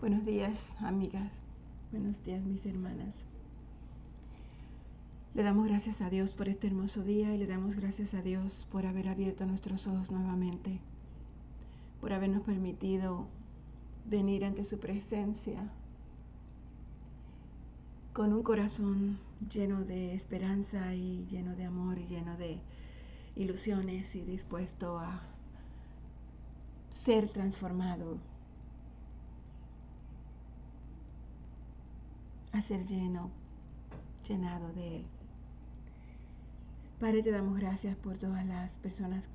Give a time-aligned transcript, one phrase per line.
[0.00, 1.42] Buenos días, amigas.
[1.90, 3.16] Buenos días, mis hermanas.
[5.34, 8.68] Le damos gracias a Dios por este hermoso día y le damos gracias a Dios
[8.70, 10.78] por haber abierto nuestros ojos nuevamente,
[12.00, 13.26] por habernos permitido
[14.08, 15.68] venir ante su presencia
[18.12, 19.18] con un corazón
[19.52, 22.60] lleno de esperanza y lleno de amor y lleno de
[23.34, 25.22] ilusiones y dispuesto a
[26.90, 28.18] ser transformado
[32.52, 33.30] a ser lleno,
[34.26, 35.06] llenado de Él.
[37.00, 39.28] Padre, te damos gracias por todas las personas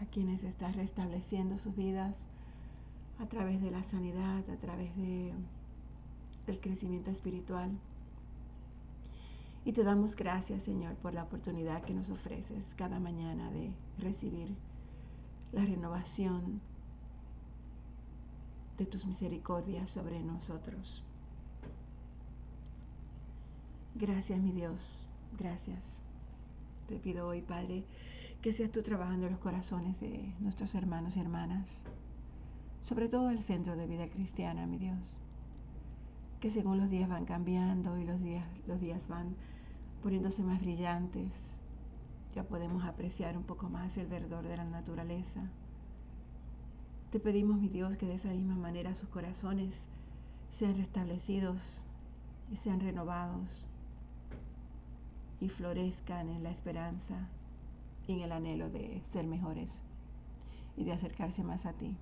[0.00, 2.26] a quienes estás restableciendo sus vidas
[3.20, 5.32] a través de la sanidad, a través de,
[6.46, 7.70] del crecimiento espiritual.
[9.64, 14.48] Y te damos gracias, Señor, por la oportunidad que nos ofreces cada mañana de recibir
[15.52, 16.60] la renovación
[18.76, 21.04] de tus misericordias sobre nosotros.
[23.94, 25.02] Gracias, mi Dios,
[25.38, 26.02] gracias.
[26.88, 27.84] Te pido hoy, Padre,
[28.40, 31.84] que seas tú trabajando en los corazones de nuestros hermanos y hermanas,
[32.80, 35.20] sobre todo el centro de vida cristiana, mi Dios.
[36.40, 39.36] Que según los días van cambiando y los días, los días van
[40.02, 41.60] poniéndose más brillantes,
[42.34, 45.50] ya podemos apreciar un poco más el verdor de la naturaleza.
[47.10, 49.86] Te pedimos, mi Dios, que de esa misma manera sus corazones
[50.48, 51.84] sean restablecidos
[52.50, 53.68] y sean renovados
[55.42, 57.16] y florezcan en la esperanza
[58.06, 59.82] y en el anhelo de ser mejores
[60.76, 61.96] y de acercarse más a ti.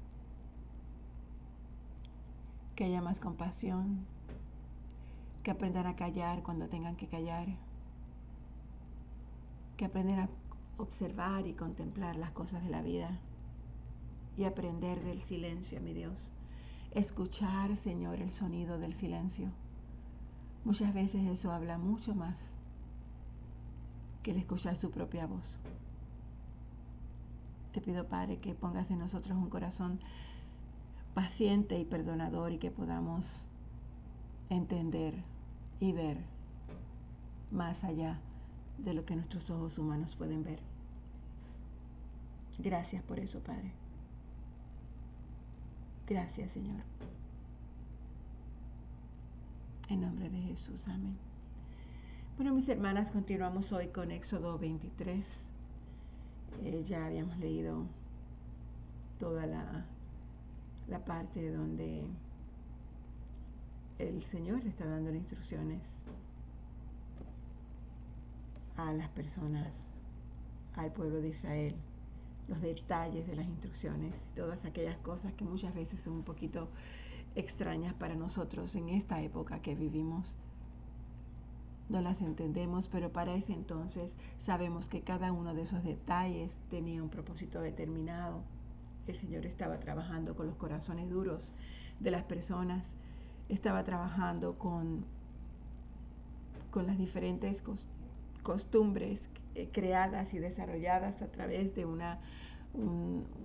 [2.76, 4.04] Que haya más compasión,
[5.42, 7.46] que aprendan a callar cuando tengan que callar,
[9.78, 10.28] que aprendan a
[10.76, 13.20] observar y contemplar las cosas de la vida
[14.36, 16.30] y aprender del silencio, mi Dios.
[16.90, 19.48] Escuchar, Señor, el sonido del silencio.
[20.62, 22.59] Muchas veces eso habla mucho más
[24.22, 25.60] que el escuchar su propia voz.
[27.72, 30.00] Te pido, Padre, que pongas en nosotros un corazón
[31.14, 33.48] paciente y perdonador y que podamos
[34.48, 35.14] entender
[35.78, 36.18] y ver
[37.50, 38.20] más allá
[38.78, 40.60] de lo que nuestros ojos humanos pueden ver.
[42.58, 43.72] Gracias por eso, Padre.
[46.06, 46.82] Gracias, Señor.
[49.88, 51.29] En nombre de Jesús, amén.
[52.40, 55.50] Bueno, mis hermanas, continuamos hoy con Éxodo 23.
[56.64, 57.84] Eh, ya habíamos leído
[59.18, 59.84] toda la,
[60.88, 62.02] la parte donde
[63.98, 65.82] el Señor le está dando instrucciones
[68.78, 69.92] a las personas,
[70.76, 71.74] al pueblo de Israel,
[72.48, 76.70] los detalles de las instrucciones todas aquellas cosas que muchas veces son un poquito
[77.34, 80.38] extrañas para nosotros en esta época que vivimos
[81.90, 87.02] no las entendemos, pero para ese entonces sabemos que cada uno de esos detalles tenía
[87.02, 88.42] un propósito determinado.
[89.08, 91.52] El Señor estaba trabajando con los corazones duros
[91.98, 92.96] de las personas,
[93.48, 95.04] estaba trabajando con,
[96.70, 97.62] con las diferentes
[98.44, 102.20] costumbres eh, creadas y desarrolladas a través de una,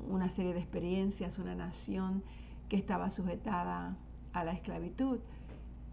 [0.08, 2.24] una serie de experiencias, una nación
[2.70, 3.98] que estaba sujetada
[4.34, 5.20] a la esclavitud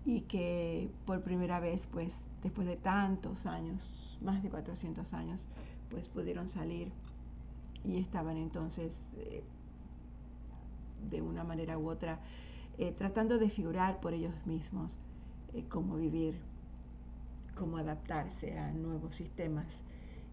[0.05, 3.83] y que por primera vez, pues después de tantos años,
[4.21, 5.49] más de 400 años,
[5.91, 6.89] pues pudieron salir
[7.85, 9.43] y estaban entonces eh,
[11.11, 12.21] de una manera u otra
[12.79, 14.99] eh, tratando de figurar por ellos mismos
[15.53, 16.35] eh, cómo vivir,
[17.57, 19.67] cómo adaptarse a nuevos sistemas.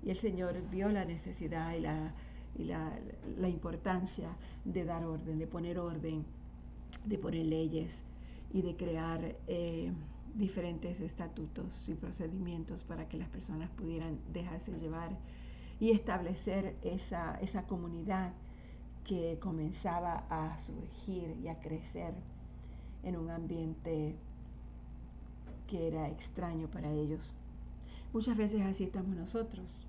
[0.03, 2.13] Y el Señor vio la necesidad y la,
[2.57, 2.97] y la,
[3.37, 4.29] la importancia
[4.63, 6.23] de dar orden, de poner orden,
[7.03, 8.03] de poner leyes,
[8.51, 9.91] y de crear eh,
[10.35, 15.17] diferentes estatutos y procedimientos para que las personas pudieran dejarse llevar
[15.79, 18.33] y establecer esa, esa comunidad
[19.05, 22.13] que comenzaba a surgir y a crecer
[23.03, 24.15] en un ambiente
[25.67, 27.33] que era extraño para ellos.
[28.13, 29.79] Muchas veces así estamos nosotros.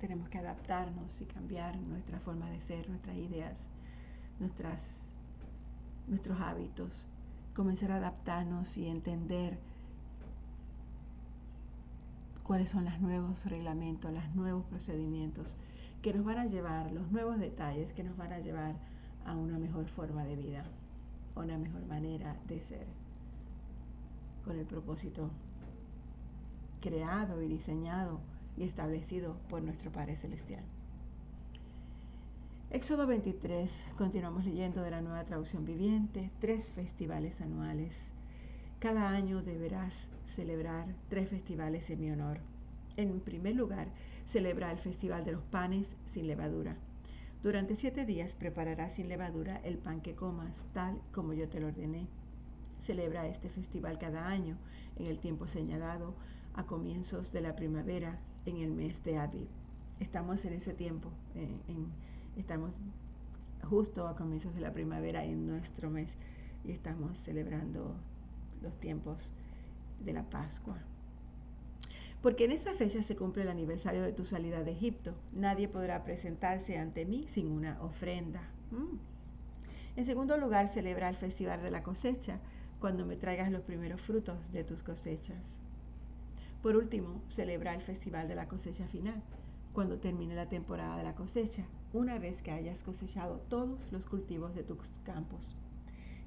[0.00, 3.66] Tenemos que adaptarnos y cambiar nuestra forma de ser, nuestras ideas,
[4.38, 5.00] nuestras,
[6.06, 7.06] nuestros hábitos
[7.54, 9.58] comenzar a adaptarnos y entender
[12.42, 15.56] cuáles son los nuevos reglamentos, los nuevos procedimientos
[16.02, 18.74] que nos van a llevar, los nuevos detalles que nos van a llevar
[19.24, 20.64] a una mejor forma de vida,
[21.34, 22.86] a una mejor manera de ser,
[24.44, 25.30] con el propósito
[26.80, 28.20] creado y diseñado
[28.58, 30.62] y establecido por nuestro Padre Celestial.
[32.74, 38.12] Éxodo 23, continuamos leyendo de la nueva traducción viviente, tres festivales anuales.
[38.80, 42.40] Cada año deberás celebrar tres festivales en mi honor.
[42.96, 43.86] En primer lugar,
[44.26, 46.74] celebra el festival de los panes sin levadura.
[47.44, 51.68] Durante siete días prepararás sin levadura el pan que comas, tal como yo te lo
[51.68, 52.08] ordené.
[52.82, 54.56] Celebra este festival cada año,
[54.98, 56.12] en el tiempo señalado,
[56.54, 59.46] a comienzos de la primavera, en el mes de Aviv.
[60.00, 61.86] Estamos en ese tiempo, en
[62.36, 62.72] Estamos
[63.68, 66.10] justo a comienzos de la primavera en nuestro mes
[66.64, 67.94] y estamos celebrando
[68.60, 69.32] los tiempos
[70.04, 70.76] de la Pascua.
[72.22, 75.14] Porque en esa fecha se cumple el aniversario de tu salida de Egipto.
[75.32, 78.40] Nadie podrá presentarse ante mí sin una ofrenda.
[78.70, 78.96] Mm.
[79.96, 82.40] En segundo lugar, celebra el festival de la cosecha
[82.80, 85.58] cuando me traigas los primeros frutos de tus cosechas.
[86.62, 89.22] Por último, celebra el festival de la cosecha final
[89.74, 94.54] cuando termine la temporada de la cosecha una vez que hayas cosechado todos los cultivos
[94.54, 95.56] de tus campos.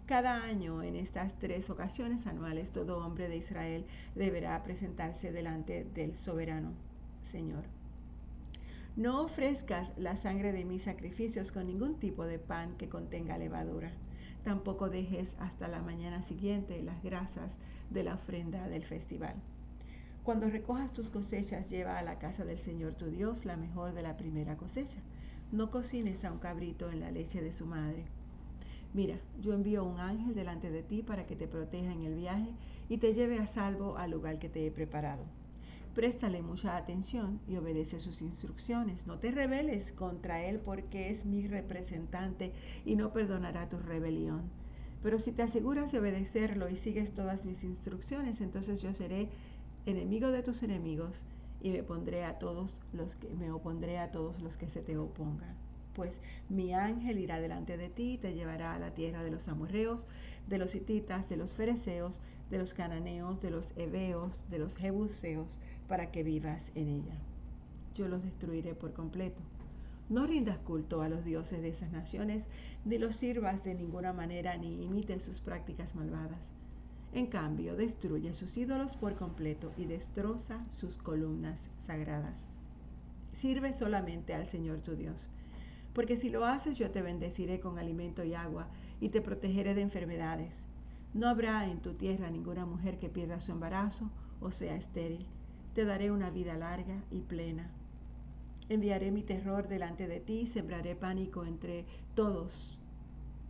[0.05, 3.85] Cada año, en estas tres ocasiones anuales, todo hombre de Israel
[4.15, 6.73] deberá presentarse delante del soberano
[7.23, 7.63] Señor.
[8.95, 13.91] No ofrezcas la sangre de mis sacrificios con ningún tipo de pan que contenga levadura.
[14.43, 17.55] Tampoco dejes hasta la mañana siguiente las grasas
[17.89, 19.35] de la ofrenda del festival.
[20.27, 24.01] Cuando recojas tus cosechas, lleva a la casa del Señor tu Dios la mejor de
[24.01, 24.99] la primera cosecha
[25.53, 28.03] no cocines a un cabrito en la leche de su madre.
[28.93, 32.49] Mira, yo envío un ángel delante de ti para que te proteja en el viaje
[32.89, 35.23] y te lleve a salvo al lugar que te he preparado.
[35.95, 39.07] Préstale mucha atención y obedece sus instrucciones.
[39.07, 42.51] No te rebeles contra él porque es mi representante
[42.83, 44.41] y no perdonará tu rebelión.
[45.01, 49.29] Pero si te aseguras de obedecerlo y sigues todas mis instrucciones, entonces yo seré
[49.87, 51.25] enemigo de tus enemigos
[51.61, 54.97] y me pondré a todos los que me opondré a todos los que se te
[54.97, 55.55] opongan.
[55.95, 56.19] Pues
[56.49, 60.05] mi ángel irá delante de ti y te llevará a la tierra de los amorreos,
[60.47, 62.19] de los hititas, de los fereceos,
[62.51, 65.57] de los cananeos, de los heveos, de los jebuseos,
[65.87, 67.17] para que vivas en ella.
[67.95, 69.41] Yo los destruiré por completo.
[70.09, 72.45] No rindas culto a los dioses de esas naciones,
[72.85, 76.57] ni los sirvas de ninguna manera, ni imites sus prácticas malvadas
[77.13, 82.45] en cambio, destruye sus ídolos por completo y destroza sus columnas sagradas.
[83.33, 85.29] Sirve solamente al Señor tu Dios,
[85.93, 88.67] porque si lo haces yo te bendeciré con alimento y agua
[88.99, 90.67] y te protegeré de enfermedades.
[91.13, 94.11] No habrá en tu tierra ninguna mujer que pierda su embarazo
[94.41, 95.25] o sea estéril.
[95.73, 97.71] Te daré una vida larga y plena.
[98.69, 102.77] Enviaré mi terror delante de ti y sembraré pánico entre todos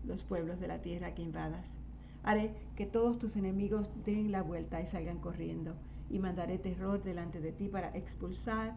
[0.06, 1.80] los pueblos de la tierra que invadas.
[2.24, 5.76] Haré que todos tus enemigos den la vuelta y salgan corriendo,
[6.10, 8.76] y mandaré terror delante de ti para expulsar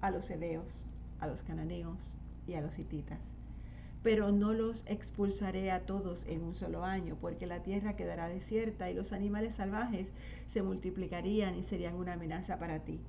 [0.00, 0.86] a los heveos,
[1.20, 2.14] a los cananeos
[2.46, 3.34] y a los hititas.
[4.02, 8.90] Pero no los expulsaré a todos en un solo año, porque la tierra quedará desierta
[8.90, 10.12] y los animales salvajes
[10.48, 13.00] se multiplicarían y serían una amenaza para ti.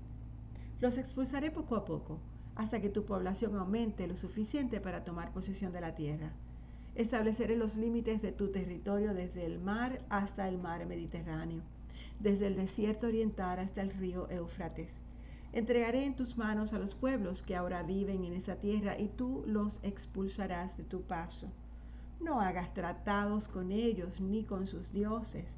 [0.81, 2.19] Los expulsaré poco a poco,
[2.55, 6.33] hasta que tu población aumente lo suficiente para tomar posesión de la tierra
[6.95, 11.61] Estableceré los límites de tu territorio desde el mar hasta el mar Mediterráneo,
[12.19, 15.01] desde el desierto oriental hasta el río Éufrates.
[15.51, 19.43] Entregaré en tus manos a los pueblos que ahora viven en esa tierra y tú
[19.47, 21.47] los expulsarás de tu paso.
[22.19, 25.57] No hagas tratados con ellos ni con sus dioses.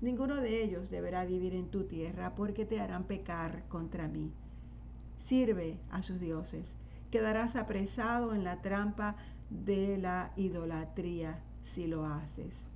[0.00, 4.32] Ninguno de ellos deberá vivir en tu tierra porque te harán pecar contra mí.
[5.18, 6.66] Sirve a sus dioses.
[7.10, 9.16] Quedarás apresado en la trampa
[9.50, 12.66] de la idolatría si lo haces.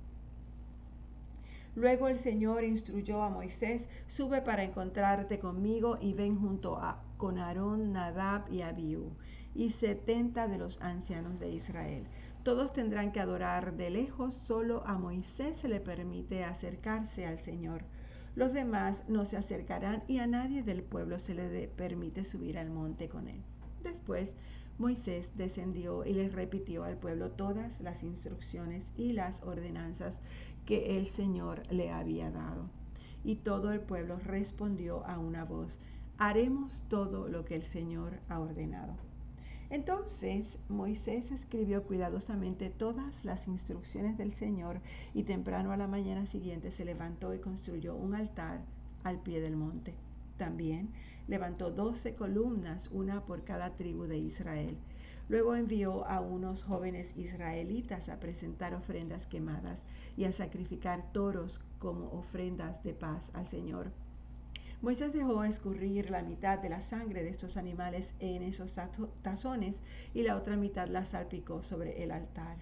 [1.75, 7.37] Luego el Señor instruyó a Moisés, sube para encontrarte conmigo y ven junto a con
[7.37, 9.11] Aarón, Nadab y Abiú
[9.53, 12.05] y setenta de los ancianos de Israel.
[12.43, 17.83] Todos tendrán que adorar de lejos, solo a Moisés se le permite acercarse al Señor.
[18.35, 22.69] Los demás no se acercarán y a nadie del pueblo se le permite subir al
[22.69, 23.41] monte con él.
[23.83, 24.29] Después
[24.77, 30.19] Moisés descendió y les repitió al pueblo todas las instrucciones y las ordenanzas
[30.65, 32.69] que el Señor le había dado.
[33.23, 35.79] Y todo el pueblo respondió a una voz,
[36.17, 38.95] haremos todo lo que el Señor ha ordenado.
[39.69, 44.79] Entonces Moisés escribió cuidadosamente todas las instrucciones del Señor
[45.13, 48.61] y temprano a la mañana siguiente se levantó y construyó un altar
[49.03, 49.95] al pie del monte.
[50.37, 50.89] También
[51.27, 54.77] levantó doce columnas, una por cada tribu de Israel.
[55.27, 59.79] Luego envió a unos jóvenes israelitas a presentar ofrendas quemadas
[60.17, 63.91] y a sacrificar toros como ofrendas de paz al Señor.
[64.81, 68.77] Moisés dejó escurrir la mitad de la sangre de estos animales en esos
[69.23, 69.81] tazones
[70.13, 72.57] y la otra mitad la salpicó sobre el altar.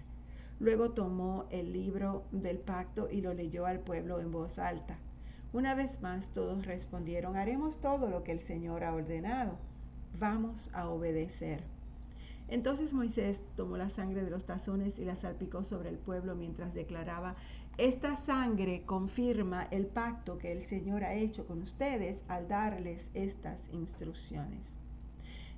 [0.58, 4.96] Luego tomó el libro del pacto y lo leyó al pueblo en voz alta.
[5.54, 9.56] Una vez más todos respondieron, haremos todo lo que el Señor ha ordenado.
[10.18, 11.62] Vamos a obedecer.
[12.48, 16.74] Entonces Moisés tomó la sangre de los tazones y la salpicó sobre el pueblo mientras
[16.74, 17.36] declaraba,
[17.78, 23.64] esta sangre confirma el pacto que el Señor ha hecho con ustedes al darles estas
[23.70, 24.72] instrucciones.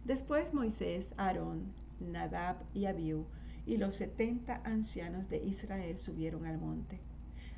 [0.04, 3.24] Después Moisés, Aarón, Nadab y Abiú
[3.64, 7.00] y los setenta ancianos de Israel subieron al monte.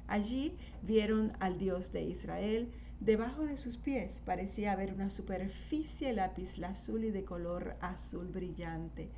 [0.09, 2.73] Allí vieron al Dios de Israel.
[2.99, 6.19] Debajo de sus pies parecía haber una superficie
[6.65, 9.09] azul y de color azul brillante,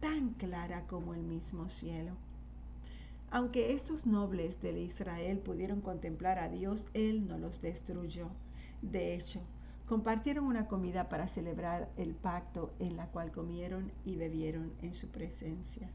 [0.00, 2.16] tan clara como el mismo cielo.
[3.30, 8.28] Aunque estos nobles de Israel pudieron contemplar a Dios, Él no los destruyó.
[8.82, 9.40] De hecho,
[9.88, 15.06] compartieron una comida para celebrar el pacto en la cual comieron y bebieron en su
[15.08, 15.88] presencia.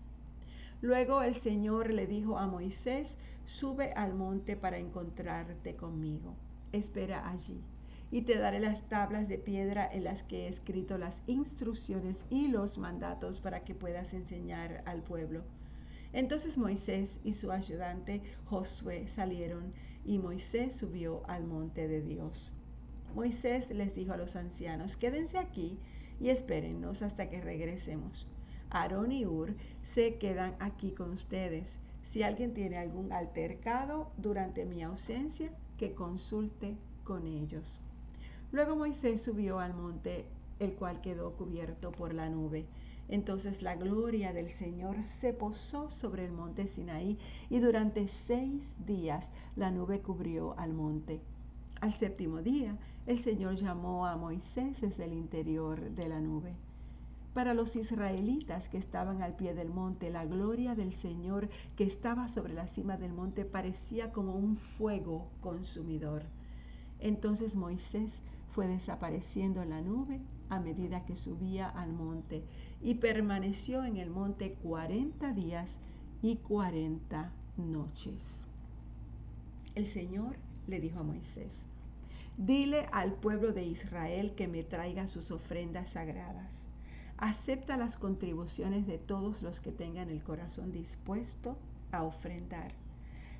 [0.81, 6.35] Luego el Señor le dijo a Moisés, sube al monte para encontrarte conmigo.
[6.71, 7.59] Espera allí
[8.11, 12.47] y te daré las tablas de piedra en las que he escrito las instrucciones y
[12.47, 15.43] los mandatos para que puedas enseñar al pueblo.
[16.13, 19.73] Entonces Moisés y su ayudante Josué salieron
[20.05, 22.53] y Moisés subió al monte de Dios.
[23.13, 25.77] Moisés les dijo a los ancianos, quédense aquí
[26.19, 28.25] y espérennos hasta que regresemos.
[28.69, 31.77] Aarón y Ur se quedan aquí con ustedes.
[32.09, 37.79] Si alguien tiene algún altercado durante mi ausencia, que consulte con ellos.
[38.51, 40.25] Luego Moisés subió al monte,
[40.59, 42.65] el cual quedó cubierto por la nube.
[43.09, 47.17] Entonces la gloria del Señor se posó sobre el monte Sinaí
[47.49, 51.21] y durante seis días la nube cubrió al monte.
[51.79, 56.53] Al séptimo día, el Señor llamó a Moisés desde el interior de la nube.
[57.37, 62.29] Para los israelitas que estaban al pie del monte, la gloria del Señor que estaba
[62.29, 66.23] sobre la cima del monte parecía como un fuego consumidor.
[66.99, 68.11] Entonces Moisés
[68.53, 72.43] fue desapareciendo en la nube a medida que subía al monte
[72.81, 75.79] y permaneció en el monte cuarenta días
[76.23, 78.43] y cuarenta noches.
[79.75, 81.61] El Señor le dijo a Moisés,
[82.35, 86.67] dile al pueblo de Israel que me traiga sus ofrendas sagradas
[87.17, 91.57] acepta las contribuciones de todos los que tengan el corazón dispuesto
[91.91, 92.73] a ofrendar.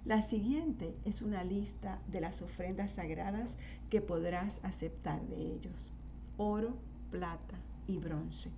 [0.04, 3.56] La siguiente es una lista de las ofrendas sagradas
[3.90, 5.92] que podrás aceptar de ellos.
[6.38, 6.76] Oro,
[7.12, 7.56] plata
[7.88, 8.52] y bronce,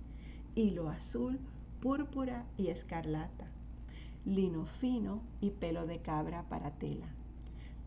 [0.54, 1.38] hilo azul,
[1.82, 3.46] púrpura y escarlata,
[4.24, 7.08] lino fino y pelo de cabra para tela,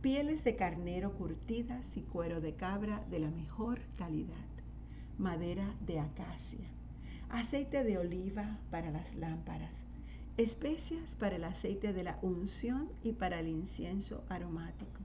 [0.02, 4.36] pieles de carnero curtidas y cuero de cabra de la mejor calidad,
[5.18, 6.73] madera de acacia
[7.34, 9.86] aceite de oliva para las lámparas,
[10.38, 15.02] especias para el aceite de la unción y para el incienso aromático,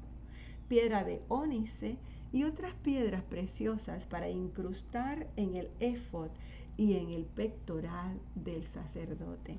[0.68, 1.96] piedra de ónice
[2.30, 6.28] y otras piedras preciosas para incrustar en el éfod
[6.76, 9.56] y en el pectoral del sacerdote.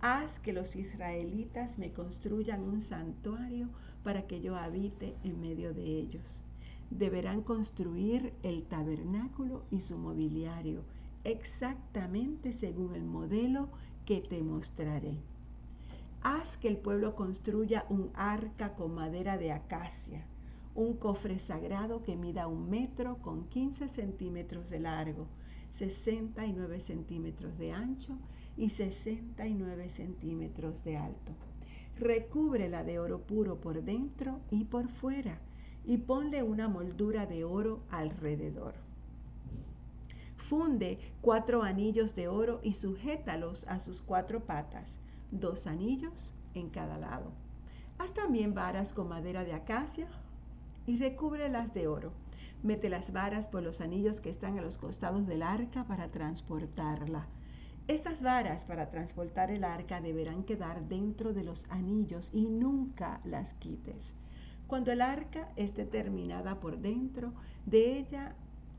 [0.00, 3.68] Haz que los israelitas me construyan un santuario
[4.02, 6.42] para que yo habite en medio de ellos.
[6.90, 10.82] Deberán construir el tabernáculo y su mobiliario,
[11.26, 13.68] exactamente según el modelo
[14.04, 15.16] que te mostraré.
[16.22, 20.24] Haz que el pueblo construya un arca con madera de acacia,
[20.76, 25.26] un cofre sagrado que mida un metro con 15 centímetros de largo,
[25.72, 28.16] 69 centímetros de ancho
[28.56, 31.32] y 69 centímetros de alto.
[31.98, 35.40] Recúbrela de oro puro por dentro y por fuera
[35.84, 38.85] y ponle una moldura de oro alrededor.
[40.48, 45.00] Funde cuatro anillos de oro y sujétalos a sus cuatro patas,
[45.32, 47.32] dos anillos en cada lado.
[47.98, 50.06] Haz también varas con madera de acacia
[50.86, 52.12] y recúbrelas de oro.
[52.62, 57.26] Mete las varas por los anillos que están a los costados del arca para transportarla.
[57.88, 63.52] Estas varas para transportar el arca deberán quedar dentro de los anillos y nunca las
[63.54, 64.14] quites.
[64.68, 67.32] Cuando el arca esté terminada por dentro,
[67.64, 68.36] de ella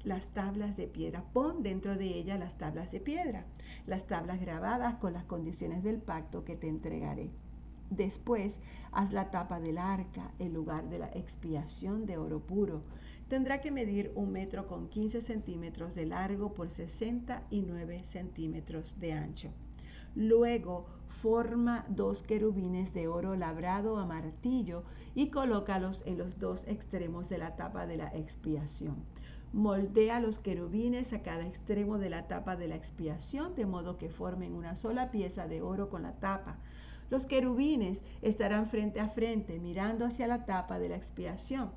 [0.07, 1.23] las tablas de piedra.
[1.33, 3.45] Pon dentro de ella las tablas de piedra,
[3.85, 7.29] las tablas grabadas con las condiciones del pacto que te entregaré.
[7.89, 8.57] Después,
[8.91, 12.83] haz la tapa del arca, el lugar de la expiación de oro puro.
[13.27, 19.49] Tendrá que medir un metro con 15 centímetros de largo por 69 centímetros de ancho.
[20.15, 24.83] Luego forma dos querubines de oro labrado a martillo
[25.15, 29.03] y colócalos en los dos extremos de la tapa de la expiación.
[29.53, 34.09] Moldea los querubines a cada extremo de la tapa de la expiación, de modo que
[34.09, 36.57] formen una sola pieza de oro con la tapa.
[37.09, 41.71] Los querubines estarán frente a frente, mirando hacia la tapa de la expiación,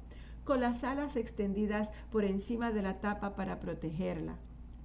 [0.44, 4.34] con las alas extendidas por encima de la tapa para protegerla.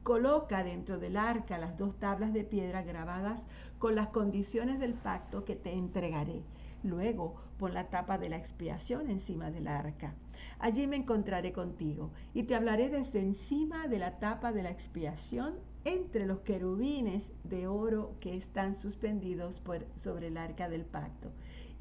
[0.04, 3.48] Coloca dentro del arca las dos tablas de piedra grabadas
[3.80, 6.44] con las condiciones del pacto que te entregaré.
[6.86, 10.14] Luego pon la tapa de la expiación encima del arca.
[10.60, 15.56] Allí me encontraré contigo y te hablaré desde encima de la tapa de la expiación
[15.84, 21.32] entre los querubines de oro que están suspendidos por, sobre el arca del pacto.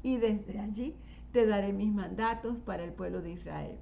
[0.01, 0.95] Y desde allí
[1.31, 3.77] te daré mis mandatos para el pueblo de Israel.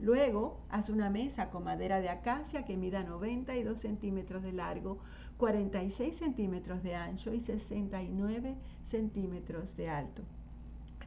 [0.00, 4.98] Luego, haz una mesa con madera de acacia que mida 92 centímetros de largo,
[5.36, 10.22] 46 centímetros de ancho y 69 centímetros de alto.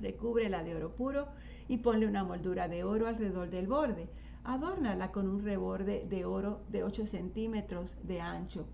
[0.01, 1.27] Recúbrela de oro puro
[1.67, 4.09] y ponle una moldura de oro alrededor del borde.
[4.43, 8.65] Adórnala con un reborde de oro de 8 centímetros de ancho.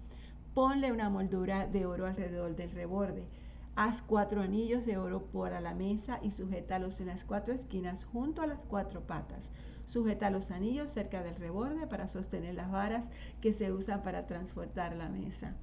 [0.54, 3.28] Ponle una moldura de oro alrededor del reborde.
[3.76, 8.42] Haz cuatro anillos de oro para la mesa y sujétalos en las cuatro esquinas junto
[8.42, 9.52] a las cuatro patas.
[9.86, 13.08] Sujeta los anillos cerca del reborde para sostener las varas
[13.40, 15.56] que se usan para transportar la mesa.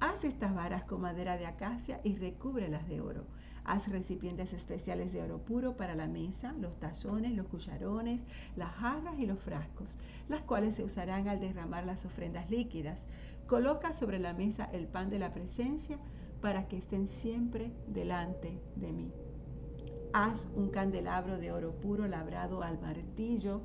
[0.00, 3.26] Haz estas varas con madera de acacia y recúbrelas de oro.
[3.64, 8.26] Haz recipientes especiales de oro puro para la mesa, los tazones, los cucharones,
[8.56, 13.06] las jarras y los frascos, las cuales se usarán al derramar las ofrendas líquidas.
[13.46, 15.98] Coloca sobre la mesa el pan de la presencia
[16.40, 19.12] para que estén siempre delante de mí.
[20.12, 23.62] Haz un candelabro de oro puro labrado al martillo.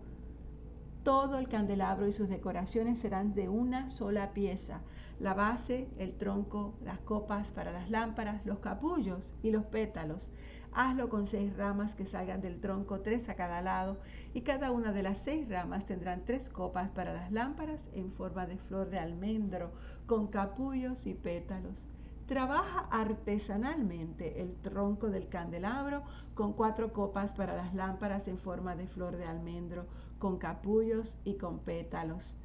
[1.04, 4.82] Todo el candelabro y sus decoraciones serán de una sola pieza.
[5.19, 10.31] La base, el tronco, las copas para las lámparas, los capullos y los pétalos.
[10.74, 13.97] Hazlo con seis ramas que salgan del tronco, tres a cada lado,
[14.36, 18.45] y cada una de las seis ramas tendrán tres copas para las lámparas en forma
[18.45, 19.71] de flor de almendro,
[20.05, 21.83] con capullos y pétalos.
[22.27, 26.03] Trabaja artesanalmente el tronco del candelabro
[26.36, 29.88] con cuatro copas para las lámparas en forma de flor de almendro,
[30.19, 32.35] con capullos y con pétalos.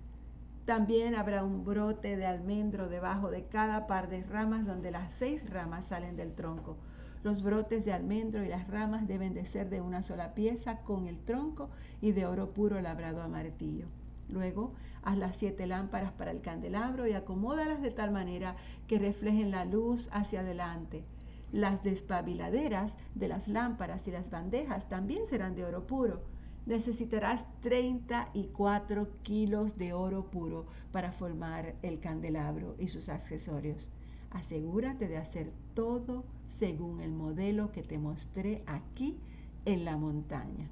[0.64, 5.48] También habrá un brote de almendro debajo de cada par de ramas donde las seis
[5.50, 6.76] ramas salen del tronco.
[7.24, 11.06] Los brotes de almendro y las ramas deben de ser de una sola pieza con
[11.06, 11.70] el tronco
[12.00, 13.86] y de oro puro labrado a martillo.
[14.28, 14.72] Luego
[15.04, 18.54] Haz las siete lámparas para el candelabro y acomódalas de tal manera
[18.86, 21.04] que reflejen la luz hacia adelante.
[21.50, 26.22] Las despabiladeras de las lámparas y las bandejas también serán de oro puro.
[26.66, 33.90] Necesitarás 34 kilos de oro puro para formar el candelabro y sus accesorios.
[34.30, 36.24] Asegúrate de hacer todo
[36.58, 39.18] según el modelo que te mostré aquí
[39.64, 40.68] en la montaña.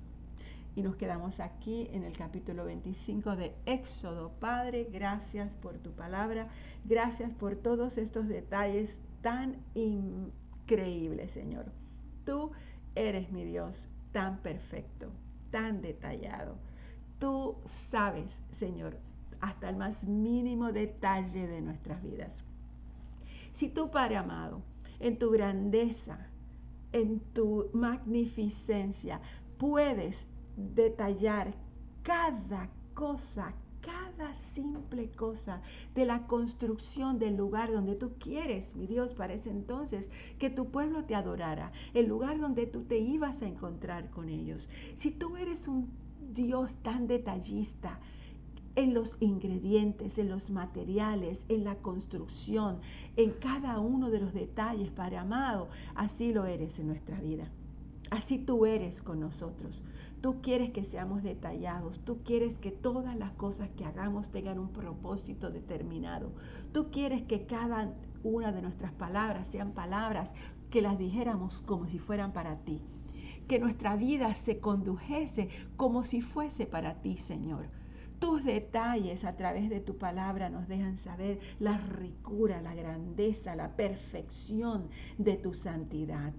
[0.77, 4.31] Y nos quedamos aquí en el capítulo 25 de Éxodo.
[4.39, 6.49] Padre, gracias por tu palabra,
[6.85, 11.67] gracias por todos estos detalles tan increíbles, Señor.
[12.25, 12.53] Tú
[12.95, 15.11] eres mi Dios tan perfecto,
[15.51, 16.57] tan detallado.
[17.19, 18.97] Tú sabes, Señor,
[19.41, 22.33] hasta el más mínimo detalle de nuestras vidas.
[23.53, 24.63] Si tú, Padre amado,
[25.01, 26.19] en tu grandeza,
[26.93, 29.21] en tu magnificencia,
[29.59, 31.55] puedes detallar
[32.03, 35.63] cada cosa, cada simple cosa
[35.95, 40.07] de la construcción del lugar donde tú quieres, mi Dios, para ese entonces,
[40.39, 44.69] que tu pueblo te adorara, el lugar donde tú te ibas a encontrar con ellos.
[44.97, 45.91] Si tú eres un
[46.33, 47.99] Dios tan detallista,
[48.77, 52.79] en los ingredientes, en los materiales, en la construcción,
[53.17, 57.51] en cada uno de los detalles, Padre amado, así lo eres en nuestra vida.
[58.11, 59.83] Así tú eres con nosotros.
[60.21, 62.01] Tú quieres que seamos detallados.
[62.01, 66.33] Tú quieres que todas las cosas que hagamos tengan un propósito determinado.
[66.73, 70.35] Tú quieres que cada una de nuestras palabras sean palabras
[70.71, 72.83] que las dijéramos como si fueran para ti.
[73.49, 77.71] Que nuestra vida se condujese como si fuese para ti, Señor.
[78.19, 83.75] Tus detalles a través de tu palabra nos dejan saber la ricura, la grandeza, la
[83.75, 86.35] perfección de tu santidad.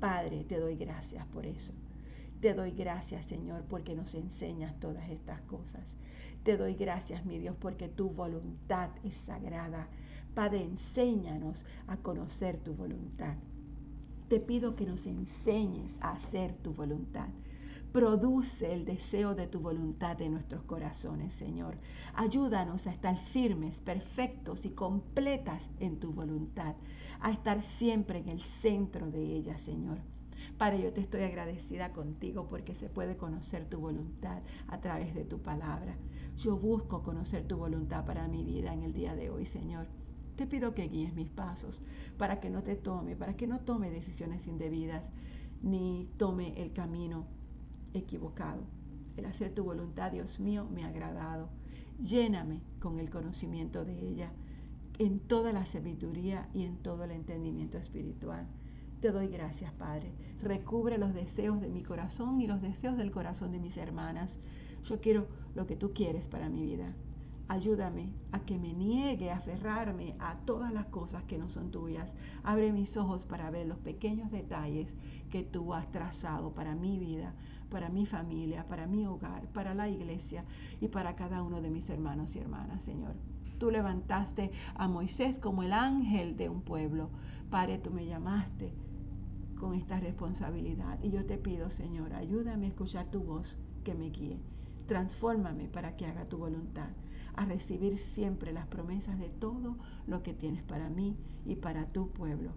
[0.00, 1.74] Padre, te doy gracias por eso.
[2.40, 5.82] Te doy gracias, Señor, porque nos enseñas todas estas cosas.
[6.44, 9.88] Te doy gracias, mi Dios, porque tu voluntad es sagrada.
[10.34, 13.34] Padre, enséñanos a conocer tu voluntad.
[14.28, 17.28] Te pido que nos enseñes a hacer tu voluntad.
[17.92, 21.76] Produce el deseo de tu voluntad en nuestros corazones, Señor.
[22.14, 26.76] Ayúdanos a estar firmes, perfectos y completas en tu voluntad,
[27.20, 29.98] a estar siempre en el centro de ella, Señor.
[30.58, 35.24] Padre, yo te estoy agradecida contigo porque se puede conocer tu voluntad a través de
[35.24, 35.94] tu palabra.
[36.36, 39.86] Yo busco conocer tu voluntad para mi vida en el día de hoy, Señor.
[40.34, 41.80] Te pido que guíes mis pasos
[42.16, 45.12] para que no te tome, para que no tome decisiones indebidas,
[45.62, 47.28] ni tome el camino
[47.94, 48.62] equivocado.
[49.16, 51.50] El hacer tu voluntad, Dios mío, me ha agradado.
[52.02, 54.32] Lléname con el conocimiento de ella
[54.98, 58.48] en toda la sabiduría y en todo el entendimiento espiritual.
[59.00, 60.12] Te doy gracias, Padre.
[60.42, 64.40] Recubre los deseos de mi corazón y los deseos del corazón de mis hermanas.
[64.82, 66.92] Yo quiero lo que tú quieres para mi vida.
[67.46, 72.12] Ayúdame a que me niegue a aferrarme a todas las cosas que no son tuyas.
[72.42, 74.96] Abre mis ojos para ver los pequeños detalles
[75.30, 77.34] que tú has trazado para mi vida,
[77.70, 80.44] para mi familia, para mi hogar, para la iglesia
[80.80, 83.14] y para cada uno de mis hermanos y hermanas, Señor.
[83.58, 87.10] Tú levantaste a Moisés como el ángel de un pueblo.
[87.48, 88.87] Padre, tú me llamaste
[89.58, 90.98] con esta responsabilidad.
[91.02, 94.40] Y yo te pido, Señor, ayúdame a escuchar tu voz que me guíe.
[94.86, 96.88] Transfórmame para que haga tu voluntad,
[97.34, 102.10] a recibir siempre las promesas de todo lo que tienes para mí y para tu
[102.10, 102.52] pueblo.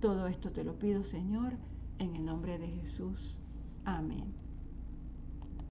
[0.00, 1.52] Todo esto te lo pido, Señor,
[1.98, 3.38] en el nombre de Jesús.
[3.84, 4.41] Amén.